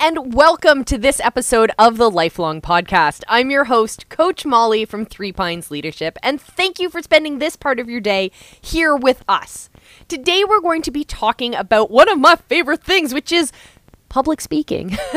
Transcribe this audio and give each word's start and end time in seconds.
and 0.00 0.34
welcome 0.34 0.84
to 0.84 0.98
this 0.98 1.20
episode 1.20 1.70
of 1.78 1.96
the 1.96 2.10
Lifelong 2.10 2.60
Podcast. 2.60 3.22
I'm 3.28 3.50
your 3.50 3.64
host, 3.64 4.08
Coach 4.08 4.44
Molly 4.44 4.84
from 4.84 5.04
Three 5.04 5.32
Pines 5.32 5.70
Leadership, 5.70 6.18
and 6.22 6.40
thank 6.40 6.78
you 6.78 6.90
for 6.90 7.00
spending 7.00 7.38
this 7.38 7.56
part 7.56 7.80
of 7.80 7.88
your 7.88 8.00
day 8.00 8.30
here 8.60 8.94
with 8.94 9.22
us. 9.28 9.70
Today, 10.06 10.44
we're 10.44 10.60
going 10.60 10.82
to 10.82 10.90
be 10.90 11.04
talking 11.04 11.54
about 11.54 11.90
one 11.90 12.08
of 12.08 12.18
my 12.18 12.36
favorite 12.36 12.82
things, 12.82 13.14
which 13.14 13.32
is 13.32 13.52
public 14.08 14.40
speaking. 14.40 14.96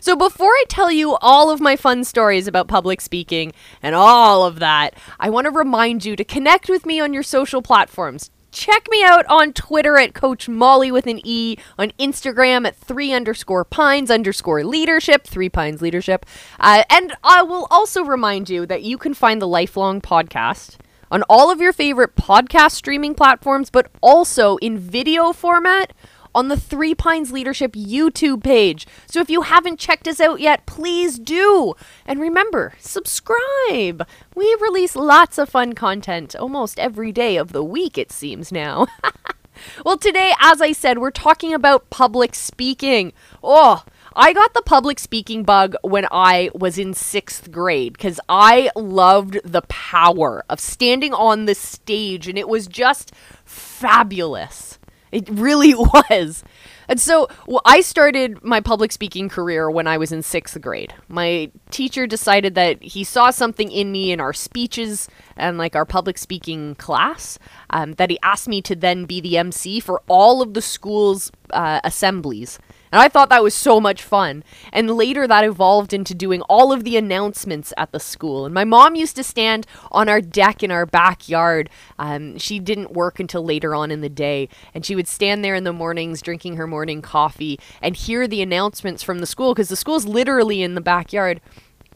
So, 0.00 0.14
before 0.14 0.50
I 0.50 0.64
tell 0.68 0.90
you 0.90 1.16
all 1.16 1.50
of 1.50 1.62
my 1.62 1.74
fun 1.74 2.04
stories 2.04 2.46
about 2.46 2.68
public 2.68 3.00
speaking 3.00 3.52
and 3.82 3.94
all 3.94 4.44
of 4.44 4.58
that, 4.58 4.94
I 5.18 5.30
want 5.30 5.46
to 5.46 5.50
remind 5.50 6.04
you 6.04 6.14
to 6.14 6.24
connect 6.24 6.68
with 6.68 6.84
me 6.84 7.00
on 7.00 7.14
your 7.14 7.22
social 7.22 7.62
platforms. 7.62 8.30
Check 8.50 8.86
me 8.90 9.04
out 9.04 9.26
on 9.26 9.52
Twitter 9.52 9.98
at 9.98 10.14
Coach 10.14 10.48
Molly 10.48 10.90
with 10.90 11.06
an 11.06 11.20
E, 11.22 11.56
on 11.78 11.92
Instagram 11.98 12.66
at 12.66 12.76
three 12.76 13.12
underscore 13.12 13.64
pines 13.64 14.10
underscore 14.10 14.64
leadership, 14.64 15.26
three 15.26 15.48
pines 15.48 15.82
leadership. 15.82 16.24
Uh, 16.58 16.82
and 16.88 17.14
I 17.22 17.42
will 17.42 17.66
also 17.70 18.02
remind 18.04 18.48
you 18.48 18.64
that 18.66 18.82
you 18.82 18.96
can 18.96 19.14
find 19.14 19.42
the 19.42 19.48
Lifelong 19.48 20.00
podcast 20.00 20.76
on 21.10 21.22
all 21.28 21.50
of 21.50 21.60
your 21.60 21.72
favorite 21.72 22.16
podcast 22.16 22.72
streaming 22.72 23.14
platforms, 23.14 23.70
but 23.70 23.90
also 24.00 24.56
in 24.58 24.78
video 24.78 25.32
format 25.32 25.92
on 26.38 26.46
the 26.46 26.56
Three 26.56 26.94
Pines 26.94 27.32
Leadership 27.32 27.72
YouTube 27.72 28.44
page. 28.44 28.86
So 29.06 29.18
if 29.18 29.28
you 29.28 29.42
haven't 29.42 29.80
checked 29.80 30.06
us 30.06 30.20
out 30.20 30.38
yet, 30.38 30.66
please 30.66 31.18
do. 31.18 31.74
And 32.06 32.20
remember, 32.20 32.74
subscribe. 32.78 34.06
We 34.36 34.56
release 34.60 34.94
lots 34.94 35.36
of 35.36 35.48
fun 35.48 35.72
content 35.72 36.36
almost 36.36 36.78
every 36.78 37.10
day 37.10 37.36
of 37.36 37.50
the 37.50 37.64
week, 37.64 37.98
it 37.98 38.12
seems 38.12 38.52
now. 38.52 38.86
well, 39.84 39.98
today, 39.98 40.32
as 40.40 40.62
I 40.62 40.70
said, 40.70 40.98
we're 40.98 41.10
talking 41.10 41.52
about 41.52 41.90
public 41.90 42.36
speaking. 42.36 43.12
Oh, 43.42 43.82
I 44.14 44.32
got 44.32 44.54
the 44.54 44.62
public 44.62 45.00
speaking 45.00 45.42
bug 45.42 45.74
when 45.82 46.06
I 46.12 46.50
was 46.54 46.78
in 46.78 46.94
sixth 46.94 47.50
grade 47.50 47.94
because 47.94 48.20
I 48.28 48.70
loved 48.76 49.40
the 49.42 49.62
power 49.62 50.44
of 50.48 50.60
standing 50.60 51.12
on 51.12 51.46
the 51.46 51.56
stage 51.56 52.28
and 52.28 52.38
it 52.38 52.48
was 52.48 52.68
just 52.68 53.12
fabulous. 53.44 54.77
It 55.12 55.28
really 55.30 55.74
was. 55.74 56.44
And 56.88 56.98
so 56.98 57.28
well, 57.46 57.60
I 57.64 57.80
started 57.80 58.42
my 58.42 58.60
public 58.60 58.92
speaking 58.92 59.28
career 59.28 59.70
when 59.70 59.86
I 59.86 59.98
was 59.98 60.10
in 60.10 60.22
sixth 60.22 60.60
grade. 60.60 60.94
My 61.08 61.50
teacher 61.70 62.06
decided 62.06 62.54
that 62.54 62.82
he 62.82 63.04
saw 63.04 63.30
something 63.30 63.70
in 63.70 63.92
me 63.92 64.10
in 64.10 64.20
our 64.20 64.32
speeches 64.32 65.08
and 65.36 65.58
like 65.58 65.76
our 65.76 65.84
public 65.84 66.16
speaking 66.16 66.74
class 66.76 67.38
um, 67.70 67.92
that 67.94 68.10
he 68.10 68.18
asked 68.22 68.48
me 68.48 68.62
to 68.62 68.74
then 68.74 69.04
be 69.04 69.20
the 69.20 69.36
MC 69.36 69.80
for 69.80 70.02
all 70.08 70.40
of 70.40 70.54
the 70.54 70.62
school's 70.62 71.30
uh, 71.52 71.80
assemblies. 71.84 72.58
And 72.90 73.00
I 73.00 73.08
thought 73.08 73.28
that 73.28 73.42
was 73.42 73.54
so 73.54 73.80
much 73.80 74.02
fun. 74.02 74.42
And 74.72 74.90
later 74.90 75.26
that 75.26 75.44
evolved 75.44 75.92
into 75.92 76.14
doing 76.14 76.40
all 76.42 76.72
of 76.72 76.84
the 76.84 76.96
announcements 76.96 77.72
at 77.76 77.92
the 77.92 78.00
school. 78.00 78.44
And 78.46 78.54
my 78.54 78.64
mom 78.64 78.94
used 78.94 79.16
to 79.16 79.22
stand 79.22 79.66
on 79.92 80.08
our 80.08 80.20
deck 80.20 80.62
in 80.62 80.70
our 80.70 80.86
backyard. 80.86 81.68
Um, 81.98 82.38
she 82.38 82.58
didn't 82.58 82.92
work 82.92 83.20
until 83.20 83.44
later 83.44 83.74
on 83.74 83.90
in 83.90 84.00
the 84.00 84.08
day. 84.08 84.48
And 84.74 84.86
she 84.86 84.94
would 84.94 85.08
stand 85.08 85.44
there 85.44 85.54
in 85.54 85.64
the 85.64 85.72
mornings 85.72 86.22
drinking 86.22 86.56
her 86.56 86.66
morning 86.66 87.02
coffee 87.02 87.60
and 87.82 87.94
hear 87.94 88.26
the 88.26 88.42
announcements 88.42 89.02
from 89.02 89.18
the 89.18 89.26
school 89.26 89.54
because 89.54 89.68
the 89.68 89.76
school's 89.76 90.06
literally 90.06 90.62
in 90.62 90.74
the 90.74 90.80
backyard. 90.80 91.40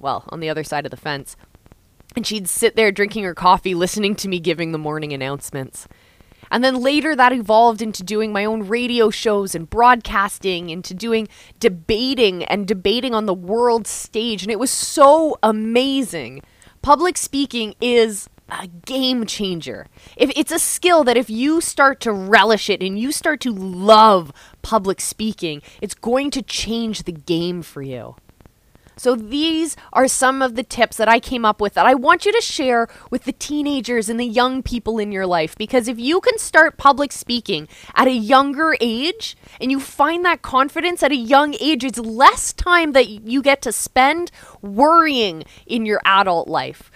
Well, 0.01 0.25
on 0.29 0.41
the 0.41 0.51
other 0.51 0.65
side 0.65 0.85
of 0.85 0.91
the 0.91 0.97
fence. 0.97 1.37
And 2.15 2.27
she'd 2.27 2.49
sit 2.49 2.77
there 2.77 2.93
drinking 2.93 3.25
her 3.25 3.35
coffee, 3.35 3.75
listening 3.75 4.15
to 4.17 4.29
me 4.29 4.39
giving 4.39 4.73
the 4.73 4.79
morning 4.79 5.15
announcements. 5.15 5.89
And 6.51 6.63
then 6.63 6.83
later 6.83 7.17
that 7.17 7.33
evolved 7.33 7.81
into 7.81 8.03
doing 8.03 8.33
my 8.33 8.45
own 8.45 8.67
radio 8.69 9.11
shows 9.11 9.55
and 9.55 9.69
broadcasting, 9.69 10.71
into 10.71 10.95
doing 10.95 11.29
debating 11.61 12.45
and 12.45 12.67
debating 12.67 13.15
on 13.15 13.27
the 13.27 13.35
world 13.35 13.87
stage. 13.87 14.43
And 14.43 14.51
it 14.51 14.59
was 14.59 14.71
so 14.71 15.39
amazing. 15.43 16.43
Public 16.83 17.17
speaking 17.17 17.75
is 17.81 18.29
a 18.49 18.67
game 18.67 19.25
changer. 19.25 19.87
If 20.17 20.31
it's 20.37 20.53
a 20.53 20.59
skill 20.59 21.05
that 21.05 21.17
if 21.17 21.31
you 21.31 21.61
start 21.61 22.01
to 22.01 22.13
relish 22.13 22.69
it 22.69 22.83
and 22.83 22.99
you 22.99 23.13
start 23.13 23.41
to 23.41 23.53
love 23.53 24.33
public 24.61 25.01
speaking, 25.01 25.63
it's 25.81 25.95
going 25.95 26.31
to 26.33 26.43
change 26.43 27.05
the 27.05 27.13
game 27.13 27.63
for 27.63 27.83
you. 27.83 28.17
So, 28.97 29.15
these 29.17 29.77
are 29.93 30.07
some 30.07 30.43
of 30.43 30.55
the 30.55 30.63
tips 30.63 30.97
that 30.99 31.09
I 31.09 31.19
came 31.19 31.45
up 31.45 31.61
with 31.61 31.75
that 31.75 31.87
I 31.87 31.95
want 31.95 32.27
you 32.27 32.33
to 32.33 32.41
share 32.41 32.89
with 33.11 33.25
the 33.25 33.33
teenagers 33.33 34.09
and 34.09 34.21
the 34.21 34.27
young 34.27 34.63
people 34.63 34.99
in 34.99 35.13
your 35.13 35.27
life. 35.27 35.57
Because 35.57 35.89
if 35.89 35.99
you 35.99 36.21
can 36.21 36.39
start 36.39 36.77
public 36.77 37.13
speaking 37.13 37.69
at 37.95 38.09
a 38.09 38.13
younger 38.13 38.77
age 38.81 39.37
and 39.61 39.71
you 39.71 39.81
find 39.81 40.25
that 40.25 40.43
confidence 40.43 41.03
at 41.03 41.13
a 41.13 41.17
young 41.17 41.55
age, 41.61 41.85
it's 41.85 41.99
less 41.99 42.53
time 42.53 42.93
that 42.93 43.09
you 43.09 43.43
get 43.43 43.63
to 43.63 43.73
spend 43.73 44.31
worrying 44.61 45.45
in 45.67 45.87
your 45.87 46.01
adult 46.05 46.49
life, 46.49 46.91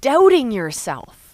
doubting 0.00 0.50
yourself. 0.50 1.26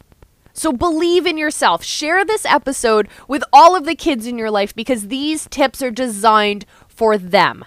So 0.53 0.73
believe 0.73 1.27
in 1.27 1.39
yourself. 1.39 1.83
Share 1.83 2.25
this 2.25 2.45
episode 2.45 3.09
with 3.27 3.43
all 3.53 3.75
of 3.75 3.85
the 3.85 3.95
kids 3.95 4.27
in 4.27 4.39
your 4.39 4.51
life 4.51 4.75
because 4.75 5.09
these 5.09 5.49
tips 5.49 5.83
are 5.83 5.91
designed 5.91 6.67
for 6.89 7.17
them. 7.17 7.65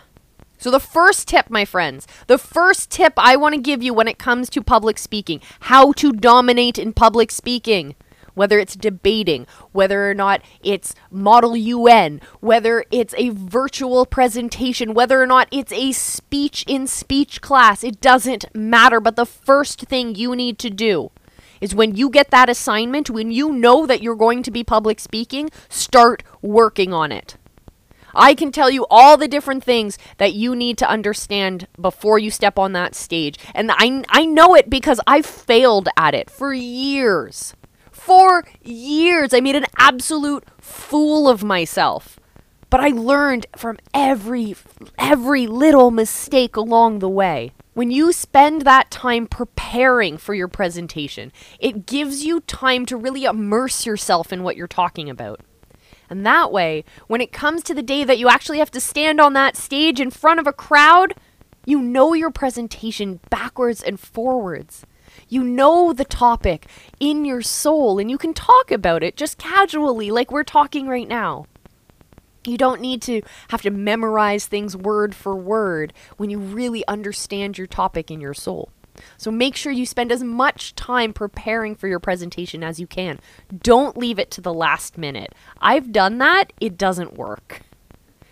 So, 0.65 0.71
the 0.71 0.79
first 0.79 1.27
tip, 1.27 1.51
my 1.51 1.63
friends, 1.63 2.07
the 2.25 2.39
first 2.39 2.89
tip 2.89 3.13
I 3.17 3.35
want 3.35 3.53
to 3.53 3.61
give 3.61 3.83
you 3.83 3.93
when 3.93 4.07
it 4.07 4.17
comes 4.17 4.49
to 4.49 4.63
public 4.63 4.97
speaking 4.97 5.39
how 5.59 5.91
to 5.91 6.11
dominate 6.11 6.79
in 6.79 6.91
public 6.91 7.29
speaking. 7.29 7.93
Whether 8.33 8.57
it's 8.57 8.75
debating, 8.75 9.45
whether 9.73 10.09
or 10.09 10.15
not 10.15 10.41
it's 10.63 10.95
Model 11.11 11.55
UN, 11.55 12.19
whether 12.39 12.83
it's 12.89 13.13
a 13.15 13.29
virtual 13.29 14.07
presentation, 14.07 14.95
whether 14.95 15.21
or 15.21 15.27
not 15.27 15.47
it's 15.51 15.71
a 15.71 15.91
speech 15.91 16.65
in 16.67 16.87
speech 16.87 17.41
class, 17.41 17.83
it 17.83 18.01
doesn't 18.01 18.45
matter. 18.55 18.99
But 18.99 19.17
the 19.17 19.27
first 19.27 19.81
thing 19.81 20.15
you 20.15 20.35
need 20.35 20.57
to 20.57 20.71
do 20.71 21.11
is 21.61 21.75
when 21.75 21.95
you 21.95 22.09
get 22.09 22.31
that 22.31 22.49
assignment, 22.49 23.11
when 23.11 23.29
you 23.29 23.53
know 23.53 23.85
that 23.85 24.01
you're 24.01 24.15
going 24.15 24.41
to 24.41 24.49
be 24.49 24.63
public 24.63 24.99
speaking, 24.99 25.51
start 25.69 26.23
working 26.41 26.91
on 26.91 27.11
it. 27.11 27.37
I 28.15 28.33
can 28.33 28.51
tell 28.51 28.69
you 28.69 28.85
all 28.89 29.17
the 29.17 29.27
different 29.27 29.63
things 29.63 29.97
that 30.17 30.33
you 30.33 30.55
need 30.55 30.77
to 30.79 30.89
understand 30.89 31.67
before 31.79 32.17
you 32.17 32.31
step 32.31 32.57
on 32.57 32.73
that 32.73 32.95
stage. 32.95 33.37
And 33.53 33.71
I, 33.71 34.03
I 34.09 34.25
know 34.25 34.55
it 34.55 34.69
because 34.69 34.99
I 35.05 35.21
failed 35.21 35.89
at 35.97 36.13
it 36.13 36.29
for 36.29 36.53
years. 36.53 37.53
For 37.91 38.45
years. 38.61 39.33
I 39.33 39.41
made 39.41 39.55
an 39.55 39.65
absolute 39.77 40.45
fool 40.59 41.27
of 41.27 41.43
myself. 41.43 42.19
But 42.69 42.79
I 42.79 42.89
learned 42.89 43.45
from 43.55 43.77
every 43.93 44.55
every 44.97 45.47
little 45.47 45.91
mistake 45.91 46.55
along 46.55 46.99
the 46.99 47.09
way. 47.09 47.51
When 47.73 47.91
you 47.91 48.11
spend 48.11 48.61
that 48.61 48.89
time 48.89 49.27
preparing 49.27 50.17
for 50.17 50.33
your 50.33 50.47
presentation, 50.47 51.31
it 51.59 51.85
gives 51.85 52.23
you 52.23 52.39
time 52.41 52.85
to 52.87 52.97
really 52.97 53.25
immerse 53.25 53.85
yourself 53.85 54.33
in 54.33 54.43
what 54.43 54.55
you're 54.55 54.67
talking 54.67 55.09
about. 55.09 55.41
And 56.09 56.25
that 56.25 56.51
way, 56.51 56.83
when 57.07 57.21
it 57.21 57.31
comes 57.31 57.63
to 57.63 57.73
the 57.73 57.81
day 57.81 58.03
that 58.03 58.17
you 58.17 58.29
actually 58.29 58.59
have 58.59 58.71
to 58.71 58.79
stand 58.79 59.19
on 59.19 59.33
that 59.33 59.55
stage 59.55 59.99
in 59.99 60.11
front 60.11 60.39
of 60.39 60.47
a 60.47 60.53
crowd, 60.53 61.13
you 61.65 61.81
know 61.81 62.13
your 62.13 62.31
presentation 62.31 63.19
backwards 63.29 63.81
and 63.81 63.99
forwards. 63.99 64.85
You 65.27 65.43
know 65.43 65.93
the 65.93 66.05
topic 66.05 66.67
in 66.99 67.25
your 67.25 67.41
soul, 67.41 67.99
and 67.99 68.11
you 68.11 68.17
can 68.17 68.33
talk 68.33 68.71
about 68.71 69.03
it 69.03 69.17
just 69.17 69.37
casually, 69.37 70.11
like 70.11 70.31
we're 70.31 70.43
talking 70.43 70.87
right 70.87 71.07
now. 71.07 71.47
You 72.45 72.57
don't 72.57 72.81
need 72.81 73.01
to 73.03 73.21
have 73.47 73.63
to 73.63 73.71
memorize 73.71 74.45
things 74.45 74.77
word 74.77 75.15
for 75.15 75.35
word 75.35 75.93
when 76.17 76.29
you 76.29 76.37
really 76.37 76.85
understand 76.87 77.57
your 77.57 77.67
topic 77.67 78.11
in 78.11 78.21
your 78.21 78.35
soul. 78.35 78.69
So 79.17 79.31
make 79.31 79.55
sure 79.55 79.71
you 79.71 79.85
spend 79.85 80.11
as 80.11 80.23
much 80.23 80.75
time 80.75 81.13
preparing 81.13 81.75
for 81.75 81.87
your 81.87 81.99
presentation 81.99 82.63
as 82.63 82.79
you 82.79 82.87
can. 82.87 83.19
Don't 83.61 83.97
leave 83.97 84.19
it 84.19 84.31
to 84.31 84.41
the 84.41 84.53
last 84.53 84.97
minute. 84.97 85.33
I've 85.59 85.91
done 85.91 86.17
that, 86.19 86.53
it 86.59 86.77
doesn't 86.77 87.17
work. 87.17 87.61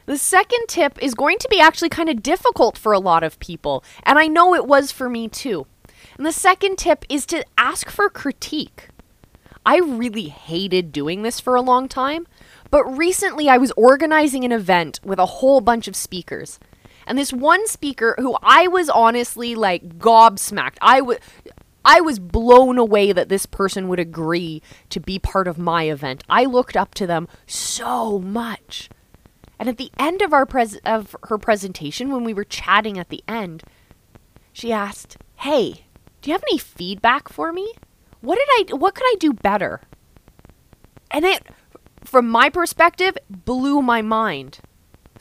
The 0.06 0.18
second 0.18 0.68
tip 0.68 1.02
is 1.02 1.14
going 1.14 1.38
to 1.40 1.48
be 1.50 1.62
actually 1.62 1.90
kind 1.90 2.10
of 2.10 2.22
difficult 2.22 2.78
for 2.78 2.92
a 2.92 3.00
lot 3.00 3.24
of 3.24 3.40
people, 3.40 3.84
and 4.04 4.20
I 4.20 4.28
know 4.28 4.54
it 4.54 4.68
was 4.68 4.92
for 4.92 5.10
me 5.10 5.30
too. 5.30 5.66
And 6.18 6.26
the 6.26 6.34
second 6.34 6.78
tip 6.78 7.06
is 7.08 7.26
to 7.28 7.46
ask 7.58 7.90
for 7.90 8.10
critique. 8.10 8.90
I 9.66 9.78
really 9.78 10.28
hated 10.28 10.92
doing 10.92 11.22
this 11.22 11.40
for 11.40 11.56
a 11.56 11.62
long 11.62 11.88
time, 11.88 12.28
but 12.70 12.84
recently 12.84 13.48
I 13.48 13.58
was 13.58 13.72
organizing 13.78 14.44
an 14.44 14.52
event 14.52 15.00
with 15.06 15.20
a 15.20 15.26
whole 15.26 15.62
bunch 15.62 15.88
of 15.88 15.96
speakers. 15.96 16.60
And 17.06 17.18
this 17.18 17.34
one 17.34 17.68
speaker 17.68 18.16
who 18.18 18.38
I 18.42 18.68
was 18.68 18.90
honestly 18.90 19.56
like 19.56 19.98
gobsmacked. 19.98 20.78
I 20.82 21.02
would 21.02 21.20
I 21.86 22.00
was 22.02 22.18
blown 22.18 22.78
away 22.78 23.12
that 23.12 23.30
this 23.30 23.46
person 23.46 23.90
would 23.90 24.00
agree 24.00 24.62
to 24.90 25.00
be 25.00 25.20
part 25.20 25.48
of 25.48 25.58
my 25.58 25.84
event. 25.84 26.24
I 26.30 26.46
looked 26.46 26.78
up 26.78 26.96
to 26.96 27.08
them 27.08 27.28
so 27.46 28.20
much. 28.20 28.90
And 29.60 29.68
at 29.68 29.78
the 29.78 29.92
end 30.00 30.22
of 30.22 30.34
our 30.34 30.46
pres- 30.46 30.80
of 30.86 31.16
her 31.24 31.38
presentation 31.38 32.12
when 32.12 32.24
we 32.24 32.34
were 32.34 32.44
chatting 32.46 32.98
at 32.98 33.10
the 33.10 33.24
end, 33.28 33.64
she 34.52 34.72
asked, 34.72 35.18
"Hey, 35.38 35.86
do 36.22 36.30
you 36.30 36.34
have 36.34 36.44
any 36.50 36.58
feedback 36.58 37.28
for 37.30 37.52
me? 37.52 37.74
What 38.22 38.38
did 38.40 38.48
I 38.72 38.76
what 38.76 38.96
could 38.96 39.06
I 39.06 39.16
do 39.20 39.34
better?" 39.34 39.82
And 41.12 41.26
it 41.26 41.44
from 42.04 42.30
my 42.30 42.50
perspective 42.50 43.18
blew 43.30 43.82
my 43.82 44.02
mind 44.02 44.60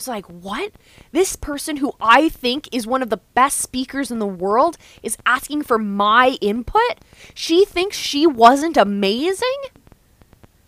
was 0.02 0.08
like, 0.08 0.26
what? 0.26 0.72
This 1.12 1.36
person 1.36 1.76
who 1.76 1.92
I 2.00 2.28
think 2.28 2.68
is 2.72 2.86
one 2.86 3.02
of 3.02 3.10
the 3.10 3.20
best 3.34 3.58
speakers 3.58 4.10
in 4.10 4.18
the 4.18 4.26
world 4.26 4.76
is 5.02 5.16
asking 5.24 5.62
for 5.62 5.78
my 5.78 6.36
input? 6.40 6.98
She 7.34 7.64
thinks 7.64 7.96
she 7.96 8.26
wasn't 8.26 8.76
amazing? 8.76 9.62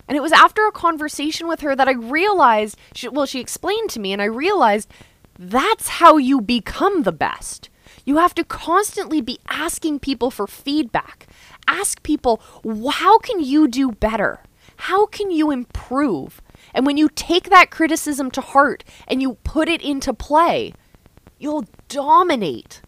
And 0.07 0.15
it 0.15 0.21
was 0.21 0.31
after 0.31 0.65
a 0.65 0.71
conversation 0.71 1.47
with 1.47 1.61
her 1.61 1.75
that 1.75 1.89
I 1.89 1.93
realized, 1.93 2.77
she, 2.93 3.09
well, 3.09 3.25
she 3.25 3.41
explained 3.41 3.89
to 3.91 3.99
me, 3.99 4.13
and 4.13 4.21
I 4.21 4.25
realized 4.25 4.89
that's 5.37 5.87
how 5.87 6.17
you 6.17 6.39
become 6.39 7.03
the 7.03 7.11
best. 7.11 7.69
You 8.05 8.17
have 8.17 8.35
to 8.35 8.43
constantly 8.43 9.19
be 9.19 9.39
asking 9.49 9.99
people 9.99 10.31
for 10.31 10.47
feedback. 10.47 11.27
Ask 11.67 12.03
people, 12.03 12.41
how 12.91 13.17
can 13.17 13.41
you 13.41 13.67
do 13.67 13.91
better? 13.91 14.41
How 14.77 15.05
can 15.05 15.31
you 15.31 15.51
improve? 15.51 16.41
And 16.73 16.85
when 16.85 16.97
you 16.97 17.09
take 17.09 17.49
that 17.49 17.71
criticism 17.71 18.31
to 18.31 18.41
heart 18.41 18.83
and 19.07 19.21
you 19.21 19.35
put 19.43 19.69
it 19.69 19.81
into 19.81 20.13
play, 20.13 20.73
you'll 21.37 21.65
dominate. 21.87 22.81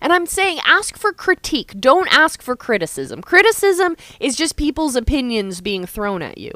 And 0.00 0.12
I'm 0.12 0.26
saying 0.26 0.60
ask 0.64 0.96
for 0.96 1.12
critique, 1.12 1.74
don't 1.78 2.12
ask 2.12 2.42
for 2.42 2.56
criticism. 2.56 3.20
Criticism 3.20 3.96
is 4.18 4.34
just 4.36 4.56
people's 4.56 4.96
opinions 4.96 5.60
being 5.60 5.86
thrown 5.86 6.22
at 6.22 6.38
you. 6.38 6.52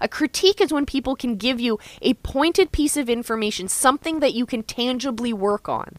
A 0.00 0.08
critique 0.08 0.60
is 0.60 0.72
when 0.72 0.86
people 0.86 1.14
can 1.14 1.36
give 1.36 1.60
you 1.60 1.78
a 2.02 2.14
pointed 2.14 2.72
piece 2.72 2.96
of 2.96 3.08
information, 3.08 3.68
something 3.68 4.20
that 4.20 4.34
you 4.34 4.44
can 4.44 4.64
tangibly 4.64 5.32
work 5.32 5.68
on. 5.68 5.98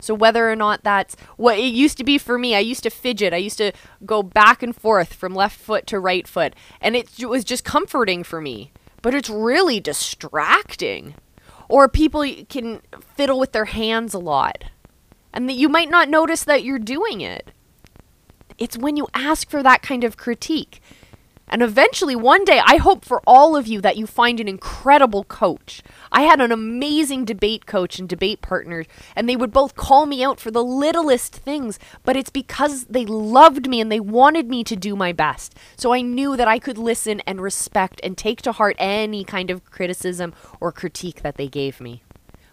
So 0.00 0.14
whether 0.14 0.50
or 0.50 0.56
not 0.56 0.82
that's 0.82 1.16
what 1.36 1.58
it 1.58 1.72
used 1.72 1.98
to 1.98 2.04
be 2.04 2.18
for 2.18 2.38
me, 2.38 2.54
I 2.54 2.60
used 2.60 2.82
to 2.84 2.90
fidget. 2.90 3.32
I 3.32 3.38
used 3.38 3.58
to 3.58 3.72
go 4.04 4.22
back 4.22 4.62
and 4.62 4.74
forth 4.74 5.12
from 5.12 5.34
left 5.34 5.58
foot 5.58 5.86
to 5.88 6.00
right 6.00 6.26
foot, 6.26 6.54
and 6.80 6.96
it 6.96 7.24
was 7.24 7.44
just 7.44 7.64
comforting 7.64 8.24
for 8.24 8.40
me. 8.40 8.72
But 9.02 9.14
it's 9.14 9.30
really 9.30 9.80
distracting. 9.80 11.14
Or 11.68 11.88
people 11.88 12.24
can 12.48 12.80
fiddle 13.14 13.38
with 13.38 13.52
their 13.52 13.66
hands 13.66 14.12
a 14.12 14.18
lot, 14.18 14.64
and 15.32 15.48
that 15.48 15.54
you 15.54 15.68
might 15.68 15.90
not 15.90 16.08
notice 16.08 16.42
that 16.44 16.64
you're 16.64 16.78
doing 16.78 17.20
it. 17.20 17.52
It's 18.58 18.76
when 18.76 18.96
you 18.96 19.06
ask 19.14 19.48
for 19.48 19.62
that 19.62 19.80
kind 19.80 20.04
of 20.04 20.16
critique. 20.16 20.82
And 21.50 21.62
eventually, 21.62 22.14
one 22.14 22.44
day, 22.44 22.60
I 22.64 22.76
hope 22.76 23.04
for 23.04 23.20
all 23.26 23.56
of 23.56 23.66
you 23.66 23.80
that 23.80 23.96
you 23.96 24.06
find 24.06 24.38
an 24.38 24.46
incredible 24.46 25.24
coach. 25.24 25.82
I 26.12 26.22
had 26.22 26.40
an 26.40 26.52
amazing 26.52 27.24
debate 27.24 27.66
coach 27.66 27.98
and 27.98 28.08
debate 28.08 28.40
partner, 28.40 28.84
and 29.16 29.28
they 29.28 29.34
would 29.34 29.52
both 29.52 29.74
call 29.74 30.06
me 30.06 30.22
out 30.22 30.38
for 30.38 30.52
the 30.52 30.62
littlest 30.62 31.34
things, 31.34 31.80
but 32.04 32.16
it's 32.16 32.30
because 32.30 32.84
they 32.84 33.04
loved 33.04 33.68
me 33.68 33.80
and 33.80 33.90
they 33.90 33.98
wanted 33.98 34.48
me 34.48 34.62
to 34.62 34.76
do 34.76 34.94
my 34.94 35.12
best. 35.12 35.56
So 35.76 35.92
I 35.92 36.02
knew 36.02 36.36
that 36.36 36.46
I 36.46 36.60
could 36.60 36.78
listen 36.78 37.20
and 37.26 37.40
respect 37.40 38.00
and 38.04 38.16
take 38.16 38.42
to 38.42 38.52
heart 38.52 38.76
any 38.78 39.24
kind 39.24 39.50
of 39.50 39.64
criticism 39.64 40.32
or 40.60 40.70
critique 40.70 41.22
that 41.22 41.34
they 41.34 41.48
gave 41.48 41.80
me. 41.80 42.04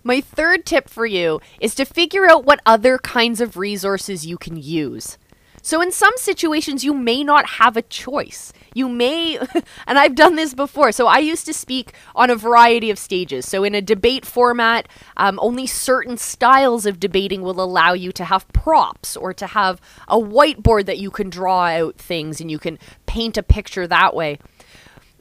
My 0.03 0.21
third 0.21 0.65
tip 0.65 0.89
for 0.89 1.05
you 1.05 1.39
is 1.59 1.75
to 1.75 1.85
figure 1.85 2.27
out 2.27 2.45
what 2.45 2.61
other 2.65 2.97
kinds 2.97 3.41
of 3.41 3.57
resources 3.57 4.25
you 4.25 4.37
can 4.37 4.55
use. 4.55 5.17
So, 5.61 5.81
in 5.81 5.91
some 5.91 6.13
situations, 6.17 6.83
you 6.83 6.93
may 6.93 7.23
not 7.23 7.45
have 7.45 7.75
a 7.75 7.81
choice. 7.81 8.53
You 8.73 8.87
may, 8.87 9.37
and 9.87 9.97
I've 9.97 10.15
done 10.15 10.35
this 10.35 10.53
before. 10.53 10.91
So, 10.91 11.07
I 11.07 11.17
used 11.17 11.45
to 11.47 11.53
speak 11.53 11.93
on 12.15 12.29
a 12.29 12.35
variety 12.35 12.89
of 12.89 12.99
stages. 12.99 13.47
So, 13.47 13.63
in 13.63 13.75
a 13.75 13.81
debate 13.81 14.25
format, 14.25 14.87
um, 15.17 15.39
only 15.41 15.67
certain 15.67 16.17
styles 16.17 16.85
of 16.85 16.99
debating 16.99 17.41
will 17.41 17.61
allow 17.61 17.93
you 17.93 18.11
to 18.13 18.25
have 18.25 18.47
props 18.49 19.17
or 19.17 19.33
to 19.33 19.47
have 19.47 19.81
a 20.07 20.17
whiteboard 20.17 20.85
that 20.85 20.99
you 20.99 21.11
can 21.11 21.29
draw 21.29 21.65
out 21.65 21.97
things 21.97 22.39
and 22.39 22.49
you 22.49 22.59
can 22.59 22.79
paint 23.05 23.37
a 23.37 23.43
picture 23.43 23.87
that 23.87 24.15
way 24.15 24.39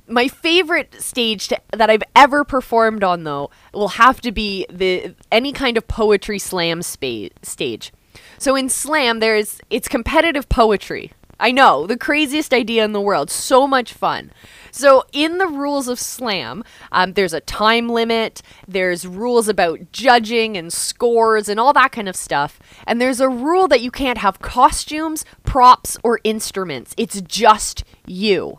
my 0.09 0.29
favorite 0.29 1.01
stage 1.03 1.49
to, 1.49 1.61
that 1.73 1.91
I've 1.91 2.03
ever 2.15 2.45
performed 2.45 3.03
on 3.03 3.25
though 3.25 3.51
will 3.73 3.89
have 3.89 4.21
to 4.23 4.33
be 4.33 4.67
the 4.71 5.15
any 5.33 5.53
kind 5.53 5.77
of 5.77 5.89
poetry 5.89 6.39
slam 6.39 6.83
spa- 6.83 7.29
stage. 7.43 7.93
So 8.39 8.57
in 8.57 8.69
slam, 8.69 9.21
there's 9.21 9.61
it's 9.71 9.89
competitive 9.89 10.49
poetry. 10.49 11.13
I 11.39 11.53
know, 11.53 11.87
the 11.87 11.99
craziest 11.99 12.55
idea 12.55 12.85
in 12.85 12.93
the 12.93 13.01
world. 13.01 13.31
So 13.31 13.67
much 13.67 13.93
fun. 13.93 14.33
So, 14.71 15.05
in 15.13 15.39
the 15.39 15.47
rules 15.47 15.89
of 15.89 15.99
slam, 15.99 16.65
um, 16.93 17.13
there's 17.13 17.33
a 17.33 17.41
time 17.41 17.89
limit, 17.89 18.43
there's 18.67 19.07
rules 19.07 19.49
about 19.49 19.93
judging 19.93 20.57
and 20.57 20.73
scores 20.73 21.49
and 21.49 21.59
all 21.61 21.73
that 21.75 21.93
kind 21.93 22.09
of 22.09 22.17
stuff. 22.17 22.59
And 22.87 23.01
there's 23.01 23.21
a 23.21 23.29
rule 23.29 23.69
that 23.69 23.81
you 23.81 23.91
can't 23.91 24.19
have 24.19 24.41
costumes, 24.41 25.25
props, 25.45 25.97
or 26.03 26.21
instruments. 26.25 26.95
It's 26.97 27.21
just 27.23 27.85
you. 28.07 28.59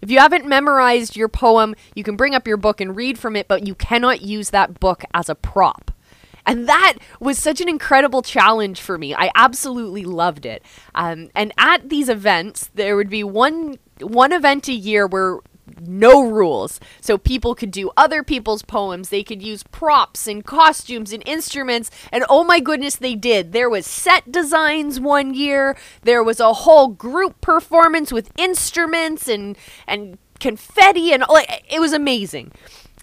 If 0.00 0.10
you 0.10 0.20
haven't 0.20 0.46
memorized 0.46 1.16
your 1.16 1.28
poem, 1.28 1.74
you 1.94 2.04
can 2.04 2.16
bring 2.16 2.34
up 2.34 2.46
your 2.46 2.56
book 2.56 2.80
and 2.80 2.96
read 2.96 3.18
from 3.18 3.36
it, 3.36 3.48
but 3.48 3.66
you 3.66 3.74
cannot 3.74 4.22
use 4.22 4.50
that 4.50 4.80
book 4.80 5.04
as 5.12 5.28
a 5.28 5.34
prop. 5.34 5.90
And 6.48 6.68
that 6.68 6.94
was 7.20 7.38
such 7.38 7.60
an 7.60 7.68
incredible 7.68 8.22
challenge 8.22 8.80
for 8.80 8.96
me. 8.96 9.14
I 9.14 9.30
absolutely 9.34 10.04
loved 10.04 10.46
it. 10.46 10.62
Um, 10.94 11.28
and 11.34 11.52
at 11.58 11.90
these 11.90 12.08
events, 12.08 12.70
there 12.74 12.96
would 12.96 13.10
be 13.10 13.22
one 13.22 13.78
one 14.00 14.32
event 14.32 14.68
a 14.68 14.72
year 14.72 15.06
where 15.06 15.40
no 15.80 16.22
rules. 16.22 16.80
So 17.00 17.18
people 17.18 17.54
could 17.54 17.70
do 17.70 17.90
other 17.96 18.22
people's 18.22 18.62
poems. 18.62 19.08
They 19.10 19.22
could 19.22 19.42
use 19.42 19.62
props 19.62 20.26
and 20.26 20.44
costumes 20.44 21.12
and 21.12 21.22
instruments. 21.26 21.90
And 22.10 22.24
oh 22.28 22.44
my 22.44 22.60
goodness, 22.60 22.96
they 22.96 23.14
did. 23.14 23.52
There 23.52 23.68
was 23.68 23.86
set 23.86 24.32
designs 24.32 24.98
one 24.98 25.34
year. 25.34 25.76
There 26.02 26.22
was 26.22 26.40
a 26.40 26.52
whole 26.52 26.88
group 26.88 27.40
performance 27.40 28.12
with 28.12 28.32
instruments 28.38 29.28
and 29.28 29.56
and 29.86 30.18
confetti 30.40 31.12
and 31.12 31.24
like 31.28 31.64
it 31.68 31.80
was 31.80 31.92
amazing. 31.92 32.52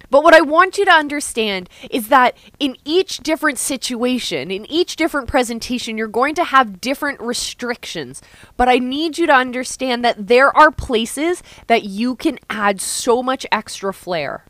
But 0.09 0.23
what 0.23 0.33
I 0.33 0.41
want 0.41 0.77
you 0.77 0.85
to 0.85 0.91
understand 0.91 1.69
is 1.89 2.07
that 2.09 2.37
in 2.59 2.75
each 2.85 3.17
different 3.19 3.57
situation, 3.57 4.51
in 4.51 4.65
each 4.65 4.95
different 4.95 5.27
presentation, 5.27 5.97
you're 5.97 6.07
going 6.07 6.35
to 6.35 6.43
have 6.43 6.81
different 6.81 7.19
restrictions. 7.19 8.21
But 8.57 8.69
I 8.69 8.79
need 8.79 9.17
you 9.17 9.27
to 9.27 9.33
understand 9.33 10.03
that 10.05 10.27
there 10.27 10.55
are 10.55 10.71
places 10.71 11.41
that 11.67 11.83
you 11.83 12.15
can 12.15 12.39
add 12.49 12.81
so 12.81 13.23
much 13.23 13.45
extra 13.51 13.93
flair. 13.93 14.45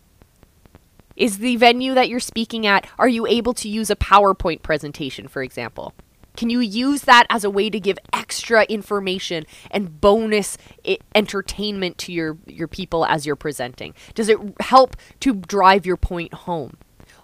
Is 1.15 1.37
the 1.37 1.55
venue 1.55 1.93
that 1.93 2.09
you're 2.09 2.19
speaking 2.19 2.67
at, 2.67 2.87
are 2.99 3.07
you 3.07 3.25
able 3.25 3.53
to 3.55 3.69
use 3.69 3.89
a 3.89 3.95
PowerPoint 3.95 4.61
presentation, 4.61 5.29
for 5.29 5.41
example? 5.41 5.93
Can 6.35 6.49
you 6.49 6.59
use 6.59 7.01
that 7.03 7.25
as 7.29 7.43
a 7.43 7.49
way 7.49 7.69
to 7.69 7.79
give 7.79 7.97
extra 8.13 8.63
information 8.65 9.45
and 9.71 9.99
bonus 10.01 10.57
I- 10.85 10.99
entertainment 11.13 11.97
to 11.99 12.11
your, 12.11 12.37
your 12.45 12.67
people 12.67 13.05
as 13.05 13.25
you're 13.25 13.35
presenting? 13.35 13.93
Does 14.13 14.29
it 14.29 14.37
help 14.59 14.95
to 15.21 15.35
drive 15.35 15.85
your 15.85 15.97
point 15.97 16.33
home? 16.33 16.77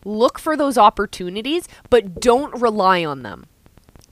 Look 0.03 0.39
for 0.39 0.58
those 0.58 0.77
opportunities, 0.77 1.68
but 1.89 2.20
don't 2.20 2.60
rely 2.60 3.06
on 3.06 3.24
them. 3.24 3.46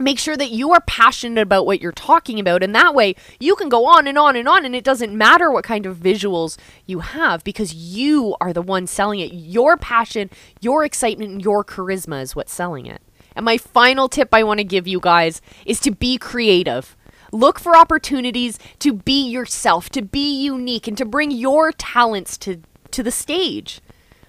Make 0.02 0.18
sure 0.18 0.38
that 0.38 0.52
you 0.52 0.72
are 0.72 0.80
passionate 0.82 1.42
about 1.42 1.66
what 1.66 1.82
you're 1.82 1.92
talking 1.92 2.40
about, 2.40 2.64
and 2.64 2.74
that 2.74 2.96
way 2.96 3.16
you 3.38 3.58
can 3.58 3.68
go 3.68 3.86
on 3.86 4.08
and 4.08 4.18
on 4.18 4.38
and 4.38 4.48
on, 4.48 4.64
and 4.64 4.74
it 4.74 4.86
doesn't 4.86 5.14
matter 5.14 5.52
what 5.52 5.66
kind 5.66 5.86
of 5.86 5.98
visuals 5.98 6.58
you 6.86 7.00
have 7.00 7.44
because 7.44 7.74
you 7.74 8.34
are 8.40 8.54
the 8.54 8.62
one 8.62 8.88
selling 8.88 9.20
it. 9.20 9.34
Your 9.34 9.76
passion, 9.76 10.30
your 10.62 10.86
excitement, 10.86 11.32
and 11.32 11.42
your 11.42 11.66
charisma 11.66 12.22
is 12.22 12.34
what's 12.34 12.54
selling 12.54 12.86
it. 12.86 13.02
And 13.40 13.46
my 13.46 13.58
final 13.58 14.10
tip 14.10 14.34
I 14.34 14.44
want 14.44 14.58
to 14.58 14.66
give 14.66 14.86
you 14.86 15.00
guys 15.00 15.42
is 15.66 15.80
to 15.80 15.92
be 15.92 16.18
creative. 16.18 16.98
Look 17.32 17.58
for 17.58 17.78
opportunities 17.78 18.60
to 18.80 18.92
be 18.92 19.30
yourself, 19.30 19.90
to 19.92 20.02
be 20.02 20.44
unique, 20.44 20.90
and 20.90 20.98
to 20.98 21.06
bring 21.06 21.32
your 21.32 21.72
talents 21.72 22.38
to, 22.40 22.60
to 22.92 23.02
the 23.02 23.12
stage. 23.12 23.80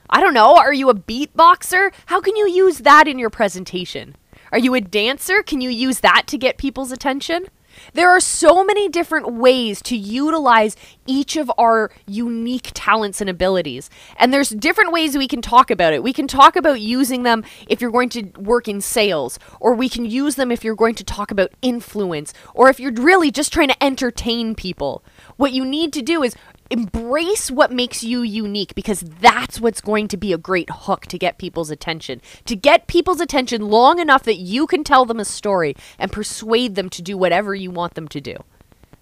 I 0.08 0.20
don't 0.20 0.32
know, 0.32 0.56
are 0.56 0.72
you 0.72 0.88
a 0.90 0.94
beatboxer? 0.94 1.92
How 2.06 2.20
can 2.20 2.36
you 2.36 2.48
use 2.48 2.78
that 2.78 3.08
in 3.08 3.18
your 3.18 3.30
presentation? 3.30 4.14
Are 4.52 4.60
you 4.60 4.74
a 4.76 4.80
dancer? 4.80 5.42
Can 5.42 5.60
you 5.60 5.70
use 5.70 5.98
that 5.98 6.28
to 6.28 6.38
get 6.38 6.56
people's 6.56 6.92
attention? 6.92 7.46
There 7.94 8.10
are 8.10 8.20
so 8.20 8.64
many 8.64 8.88
different 8.88 9.34
ways 9.34 9.82
to 9.82 9.96
utilize 9.96 10.76
each 11.06 11.36
of 11.36 11.50
our 11.58 11.90
unique 12.06 12.70
talents 12.74 13.20
and 13.20 13.28
abilities. 13.28 13.90
And 14.16 14.32
there's 14.32 14.50
different 14.50 14.92
ways 14.92 15.16
we 15.16 15.28
can 15.28 15.42
talk 15.42 15.70
about 15.70 15.92
it. 15.92 16.02
We 16.02 16.12
can 16.12 16.28
talk 16.28 16.56
about 16.56 16.80
using 16.80 17.22
them 17.22 17.44
if 17.68 17.80
you're 17.80 17.90
going 17.90 18.08
to 18.10 18.30
work 18.38 18.68
in 18.68 18.80
sales, 18.80 19.38
or 19.58 19.74
we 19.74 19.88
can 19.88 20.04
use 20.04 20.36
them 20.36 20.52
if 20.52 20.64
you're 20.64 20.74
going 20.74 20.94
to 20.96 21.04
talk 21.04 21.30
about 21.30 21.52
influence, 21.62 22.32
or 22.54 22.68
if 22.68 22.78
you're 22.78 22.92
really 22.92 23.30
just 23.30 23.52
trying 23.52 23.68
to 23.68 23.84
entertain 23.84 24.54
people. 24.54 25.02
What 25.36 25.52
you 25.52 25.64
need 25.64 25.92
to 25.94 26.02
do 26.02 26.22
is 26.22 26.34
embrace 26.70 27.50
what 27.50 27.72
makes 27.72 28.02
you 28.02 28.22
unique 28.22 28.74
because 28.74 29.00
that's 29.00 29.60
what's 29.60 29.80
going 29.80 30.08
to 30.08 30.16
be 30.16 30.32
a 30.32 30.38
great 30.38 30.70
hook 30.70 31.06
to 31.06 31.18
get 31.18 31.38
people's 31.38 31.70
attention. 31.70 32.22
To 32.46 32.56
get 32.56 32.86
people's 32.86 33.20
attention 33.20 33.68
long 33.68 33.98
enough 33.98 34.22
that 34.24 34.36
you 34.36 34.66
can 34.66 34.84
tell 34.84 35.04
them 35.04 35.20
a 35.20 35.24
story 35.24 35.74
and 35.98 36.12
persuade 36.12 36.74
them 36.74 36.88
to 36.90 37.02
do 37.02 37.18
whatever 37.18 37.54
you 37.54 37.70
want 37.70 37.94
them 37.94 38.08
to 38.08 38.20
do. 38.20 38.36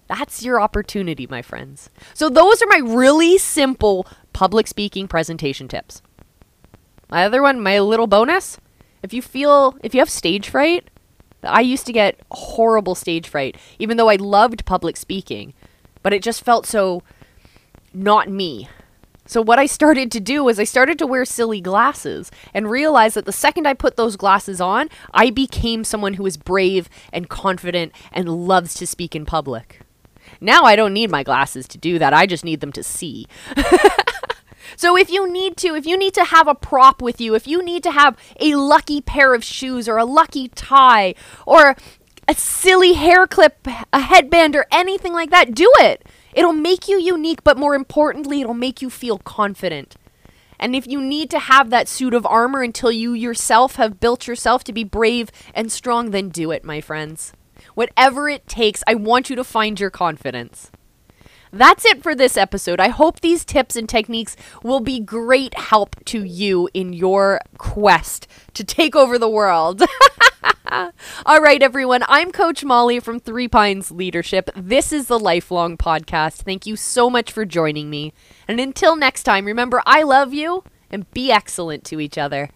That's 0.07 0.43
your 0.43 0.59
opportunity, 0.59 1.27
my 1.27 1.43
friends. 1.43 1.89
So, 2.15 2.29
those 2.29 2.61
are 2.63 2.67
my 2.67 2.81
really 2.83 3.37
simple 3.37 4.07
public 4.33 4.65
speaking 4.65 5.07
presentation 5.07 5.67
tips. 5.67 6.01
My 7.11 7.25
other 7.25 7.43
one, 7.43 7.61
my 7.61 7.79
little 7.79 8.07
bonus 8.07 8.57
if 9.01 9.13
you 9.13 9.21
feel, 9.21 9.75
if 9.83 9.93
you 9.93 9.99
have 9.99 10.09
stage 10.09 10.49
fright, 10.49 10.89
I 11.43 11.61
used 11.61 11.85
to 11.85 11.93
get 11.93 12.19
horrible 12.31 12.95
stage 12.95 13.27
fright, 13.27 13.57
even 13.77 13.97
though 13.97 14.09
I 14.09 14.15
loved 14.15 14.65
public 14.65 14.97
speaking, 14.97 15.53
but 16.03 16.13
it 16.13 16.21
just 16.21 16.43
felt 16.43 16.65
so 16.65 17.01
not 17.93 18.29
me. 18.29 18.69
So, 19.25 19.43
what 19.43 19.59
I 19.59 19.67
started 19.67 20.11
to 20.11 20.19
do 20.19 20.43
was 20.43 20.59
I 20.59 20.63
started 20.63 20.97
to 20.99 21.07
wear 21.07 21.23
silly 21.23 21.61
glasses 21.61 22.31
and 22.53 22.69
realized 22.69 23.15
that 23.15 23.25
the 23.25 23.31
second 23.31 23.67
I 23.67 23.75
put 23.75 23.95
those 23.95 24.15
glasses 24.15 24.59
on, 24.59 24.89
I 25.13 25.29
became 25.29 25.83
someone 25.83 26.15
who 26.15 26.25
is 26.25 26.35
brave 26.35 26.89
and 27.13 27.29
confident 27.29 27.91
and 28.11 28.47
loves 28.47 28.73
to 28.75 28.87
speak 28.87 29.15
in 29.15 29.25
public. 29.25 29.81
Now 30.41 30.63
I 30.63 30.75
don't 30.75 30.93
need 30.93 31.11
my 31.11 31.23
glasses 31.23 31.67
to 31.67 31.77
do 31.77 31.99
that, 31.99 32.13
I 32.13 32.25
just 32.25 32.43
need 32.43 32.59
them 32.59 32.71
to 32.71 32.83
see. 32.83 33.27
So 34.75 34.95
if 34.97 35.09
you 35.09 35.29
need 35.31 35.57
to, 35.57 35.75
if 35.75 35.85
you 35.85 35.97
need 35.97 36.13
to 36.13 36.23
have 36.23 36.47
a 36.47 36.55
prop 36.55 37.01
with 37.01 37.19
you, 37.19 37.35
if 37.35 37.47
you 37.47 37.63
need 37.63 37.83
to 37.83 37.91
have 37.91 38.17
a 38.39 38.55
lucky 38.55 39.01
pair 39.01 39.33
of 39.33 39.43
shoes 39.43 39.87
or 39.87 39.97
a 39.97 40.05
lucky 40.05 40.49
tie 40.49 41.15
or 41.45 41.75
a 42.27 42.35
silly 42.35 42.93
hair 42.93 43.25
clip, 43.25 43.67
a 43.91 43.99
headband 43.99 44.55
or 44.55 44.67
anything 44.71 45.13
like 45.13 45.31
that, 45.31 45.55
do 45.55 45.71
it. 45.79 46.05
It'll 46.33 46.53
make 46.53 46.87
you 46.87 46.99
unique, 46.99 47.43
but 47.43 47.57
more 47.57 47.75
importantly, 47.75 48.41
it'll 48.41 48.53
make 48.53 48.81
you 48.81 48.89
feel 48.89 49.17
confident. 49.19 49.95
And 50.59 50.75
if 50.75 50.85
you 50.85 51.01
need 51.01 51.29
to 51.31 51.39
have 51.39 51.69
that 51.69 51.87
suit 51.87 52.13
of 52.13 52.25
armor 52.25 52.61
until 52.61 52.91
you 52.91 53.13
yourself 53.13 53.75
have 53.75 53.99
built 53.99 54.27
yourself 54.27 54.63
to 54.65 54.73
be 54.73 54.83
brave 54.83 55.31
and 55.53 55.71
strong, 55.71 56.11
then 56.11 56.29
do 56.29 56.51
it, 56.51 56.63
my 56.63 56.81
friends. 56.81 57.31
Whatever 57.75 58.29
it 58.29 58.47
takes, 58.47 58.83
I 58.85 58.95
want 58.95 59.29
you 59.29 59.35
to 59.37 59.43
find 59.43 59.79
your 59.79 59.89
confidence. 59.89 60.71
That's 61.51 61.85
it 61.85 62.03
for 62.03 62.13
this 62.13 62.37
episode. 62.37 62.79
I 62.79 62.89
hope 62.89 63.21
these 63.21 63.43
tips 63.43 63.75
and 63.75 63.89
techniques 63.89 64.35
will 64.61 64.81
be 64.81 64.99
great 64.99 65.57
help 65.57 65.95
to 66.05 66.23
you 66.23 66.69
in 66.73 66.93
your 66.93 67.41
quest 67.57 68.27
to 68.53 68.63
take 68.63 68.95
over 68.95 69.17
the 69.17 69.29
world. 69.29 69.81
All 71.25 71.41
right, 71.41 71.61
everyone. 71.61 72.03
I'm 72.07 72.31
Coach 72.31 72.63
Molly 72.63 72.99
from 72.99 73.19
Three 73.19 73.47
Pines 73.47 73.91
Leadership. 73.91 74.49
This 74.55 74.91
is 74.91 75.07
the 75.07 75.19
Lifelong 75.19 75.77
Podcast. 75.77 76.37
Thank 76.43 76.65
you 76.65 76.75
so 76.75 77.09
much 77.09 77.31
for 77.31 77.45
joining 77.45 77.89
me. 77.89 78.13
And 78.47 78.59
until 78.59 78.95
next 78.95 79.23
time, 79.23 79.45
remember, 79.45 79.81
I 79.85 80.03
love 80.03 80.33
you 80.33 80.63
and 80.89 81.09
be 81.11 81.31
excellent 81.31 81.83
to 81.85 81.99
each 81.99 82.17
other. 82.17 82.49